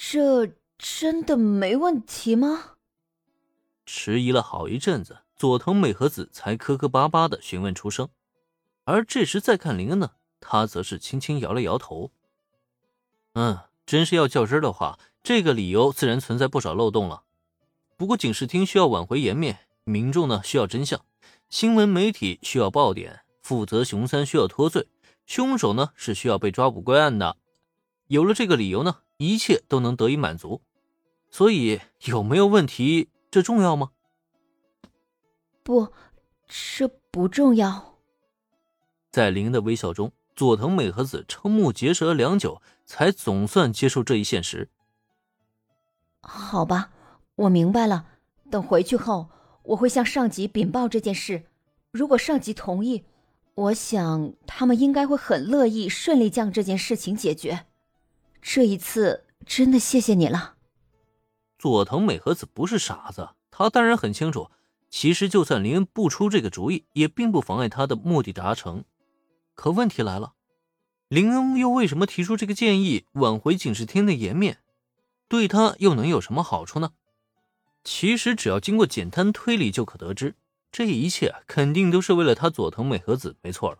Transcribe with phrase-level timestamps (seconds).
[0.00, 2.76] 这真的没问题吗？
[3.84, 8.08] 迟疑了好一阵子，佐藤美和子才磕磕巴巴的询问出声。
[8.84, 12.12] 而这时再看林恩呢，他则是轻轻摇了摇头。
[13.34, 17.24] 嗯，真是要较真的话，这个理由自然存在不少漏洞了。
[17.96, 21.04] 不过警视厅需要挽回颜面，民众呢需要真相，
[21.50, 24.86] 新闻媒体需要爆点，负责熊三需要脱罪，
[25.26, 27.36] 凶手呢是需要被抓捕归案的。
[28.08, 30.60] 有了这个理由呢，一切都能得以满足。
[31.30, 33.90] 所以有没有问题，这重要吗？
[35.62, 35.92] 不，
[36.46, 37.98] 这不重要。
[39.10, 44.70] 在林的微笑中，佐藤美和子瞠目结舌了良久，才总算接受这一现实。
[46.22, 46.90] 好吧，
[47.36, 48.06] 我明白了。
[48.50, 49.28] 等回去后，
[49.62, 51.44] 我会向上级禀报这件事。
[51.90, 53.04] 如果上级同意，
[53.54, 57.66] 我想他们应该会很乐意顺利将这件事情解决。
[58.40, 60.56] 这一次真的谢谢你了，
[61.58, 64.50] 佐藤美和子不是傻子，他当然很清楚，
[64.88, 68.84] 其实就算林恩不出这个主意，也并不妨碍他的目的达成。
[69.54, 70.34] 可问题来了，
[71.08, 74.58] 林恩又为什么提出这个建议，挽回警视厅的颜面，
[75.28, 76.92] 对他又能有什么好处呢？
[77.84, 80.36] 其实只要经过简单推理就可得知，
[80.70, 83.78] 这一切肯定都是为了他佐藤美和子，没错了。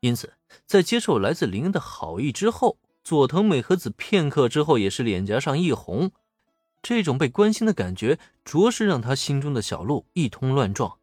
[0.00, 2.78] 因此，在接受来自林恩的好意之后。
[3.04, 6.10] 佐藤美和子片刻之后也是脸颊上一红，
[6.82, 10.98] 这种被关心的感觉着实让他心中的小鹿一通乱撞。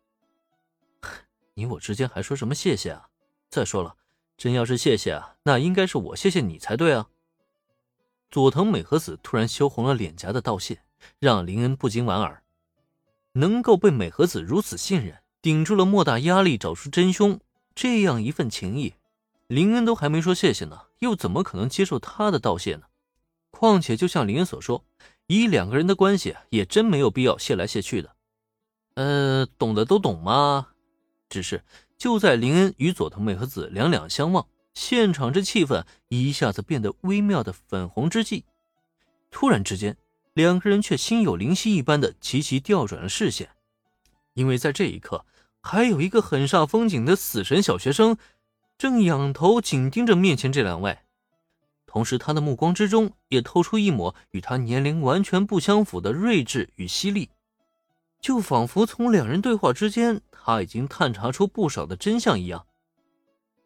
[1.54, 3.10] 你我之间还说什么谢谢啊？
[3.52, 3.96] 再说了，
[4.36, 7.08] 真要是谢谢啊，那应该是我谢谢你才对啊。
[8.32, 10.82] 佐藤美和子突然羞红了脸颊的道谢，
[11.20, 12.42] 让林恩不禁莞尔。
[13.34, 17.40] 能够被美和子如此信任，顶住了莫大压力找出真凶，
[17.76, 18.96] 这样一份情谊。
[19.52, 22.84] 林恩都还没说谢谢呢，又怎么可能接受他的道谢呢？
[23.50, 24.86] 况且，就像林恩所说，
[25.28, 28.16] 以两个人的关系，也真没有必要谢来谢去的。
[28.94, 30.70] 呃，懂的都懂吗？
[31.28, 31.66] 只是
[31.98, 38.46] 就在林恩与佐藤美和子两两相望，现场这气氛一下子变得微妙的粉红之际，
[39.32, 39.98] 突然之间，
[40.32, 43.50] 两个人却心有灵犀一般的齐齐调转了视线，
[44.34, 45.26] 因为在这一刻，
[45.60, 48.18] 还有一个很煞风景的死神小学生。
[48.82, 50.98] 正仰头紧盯着面前这两位，
[51.86, 57.30] 同时他的目光之中也透出一抹与他年龄完全不相符的睿智与犀利，
[58.20, 62.66] 就仿佛从两人对话之间，他已经探查出不少的真相一样。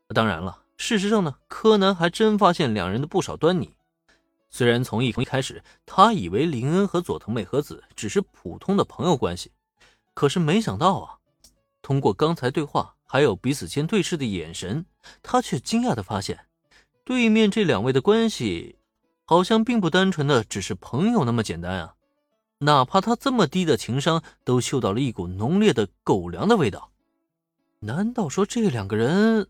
[0.10, 3.74] 当然了，事实上呢，柯南还真发现两人的不少端倪。
[4.50, 9.54] 虽然从一从一开始他以为林恩和佐藤美和子只是普通的朋友关系，
[10.14, 11.20] 可是没想到啊，
[11.82, 12.95] 通过刚才对话。
[13.16, 14.86] 还有彼此间对视的眼神，
[15.24, 16.48] 他却惊讶的发现，
[17.06, 18.78] 对面这两位的关系，
[19.24, 21.96] 好像并不单纯的只是朋友那么简单啊！
[22.58, 26.92] 哪怕他这么低的情商，都嗅到了一股浓烈的狗粮的味道。
[27.80, 29.48] 难道说这两个人？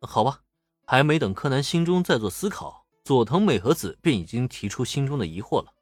[0.00, 0.40] 好吧，
[0.84, 5.72] 还没等柯南心中再做思考，佐藤美和子便已经提出心中的疑惑了。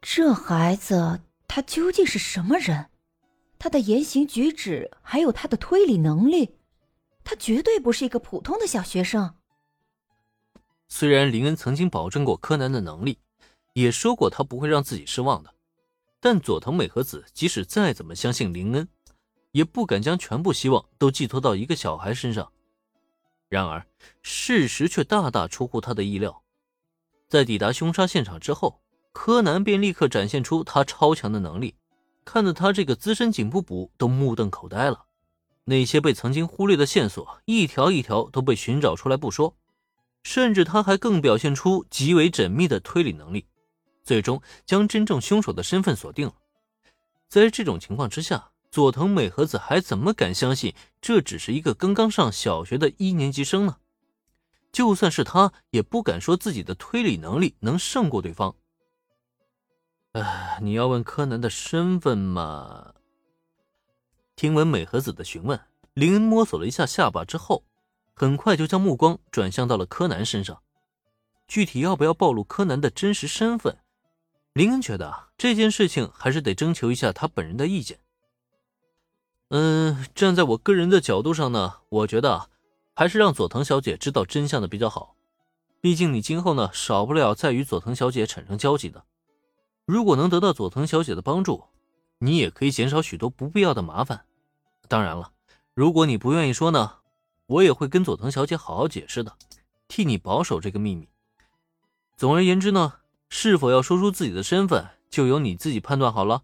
[0.00, 1.18] 这孩子，
[1.48, 2.86] 他究竟是什么人？
[3.66, 6.54] 他的言行举止，还有他的推理能力，
[7.24, 9.34] 他绝对不是一个普通的小学生。
[10.86, 13.18] 虽然林恩曾经保证过柯南的能力，
[13.72, 15.52] 也说过他不会让自己失望的，
[16.20, 18.88] 但佐藤美和子即使再怎么相信林恩，
[19.50, 22.52] 也不敢将全部希望都寄托到一个小孩身上。
[23.48, 23.84] 然而，
[24.22, 26.44] 事实却大大出乎他的意料，
[27.26, 31.74] 在抵达凶杀现场之后，柯南便立刻展现出他超强的能力。
[32.26, 35.06] 看得他这个资深警部补都目瞪口呆了，
[35.64, 39.56] 那些被曾经忽略的线索，一条一条都被寻找出来不说，
[40.24, 43.46] 甚至他还更表现出极为缜密的推理能力，
[44.02, 46.34] 最终将真正凶手的身份锁定了。
[47.28, 53.76] 在这种情况之下，佐藤美和子还怎么敢相信这只是一个刚刚上小学的一年级生呢？
[54.72, 58.56] 就算是他，也不敢说自己的推理能力能胜过对方。
[60.16, 62.94] 呃，你要问柯南的身份吗？
[64.34, 65.60] 听闻美和子的询问，
[65.92, 67.62] 林恩摸索了一下下巴之后，
[68.14, 70.62] 很快就将目光转向到了柯南身上。
[71.46, 73.76] 具体要不要暴露柯南的真实身份，
[74.54, 77.98] 林恩觉得这件事情还是得征求一下他本人的意见。
[79.50, 82.48] 嗯，站在我个人的角度上呢，我觉得
[82.94, 85.14] 还是让佐藤小姐知道真相的比较好。
[85.82, 89.04] 毕竟你今后呢，少不了再与佐藤小姐产生交集的。
[89.86, 91.64] 如果能得到佐藤小姐的帮助，
[92.18, 94.26] 你也可以减少许多不必要的麻烦。
[94.88, 95.32] 当然了，
[95.74, 96.96] 如果你不愿意说呢，
[97.46, 99.36] 我也会跟佐藤小姐好好解释的，
[99.86, 101.08] 替你保守这个秘密。
[102.16, 102.94] 总而言之呢，
[103.28, 106.42] 是否要说出自己的身份，就由你自己判断好了。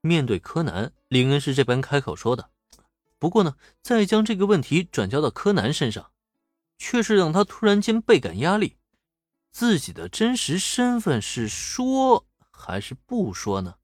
[0.00, 2.50] 面对柯南，林恩是这般开口说的。
[3.20, 6.10] 不过呢，再将这个问题转交到柯南身上，
[6.76, 8.76] 却是让他突然间倍感压力。
[9.52, 12.24] 自己的真实身份是说
[12.64, 13.74] 还是不说呢？